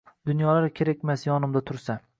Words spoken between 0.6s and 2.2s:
kerkmas yonimda tursa